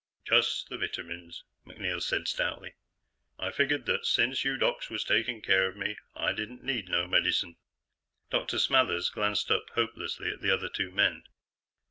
"Just 0.25 0.67
the 0.67 0.79
vitamins," 0.79 1.43
MacNeil 1.63 2.01
said 2.01 2.27
stoutly. 2.27 2.73
"I 3.37 3.51
figured 3.51 3.85
that 3.85 4.07
since 4.07 4.43
you 4.43 4.57
docs 4.57 4.89
was 4.89 5.03
takin' 5.03 5.43
care 5.43 5.67
of 5.67 5.77
me, 5.77 5.95
I 6.15 6.33
didn't 6.33 6.63
need 6.63 6.89
no 6.89 7.05
medicine." 7.07 7.57
Dr. 8.31 8.57
Smathers 8.57 9.11
glanced 9.11 9.51
up 9.51 9.65
hopelessly 9.75 10.31
at 10.31 10.41
the 10.41 10.49
other 10.49 10.69
two 10.69 10.89
men. 10.89 11.25